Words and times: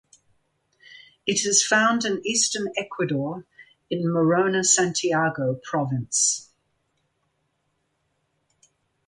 It 1.27 1.45
is 1.45 1.63
found 1.63 2.05
in 2.05 2.25
eastern 2.25 2.69
Ecuador 2.75 3.45
in 3.91 4.01
Morona 4.07 4.65
Santiago 4.65 5.61
province. 5.63 6.49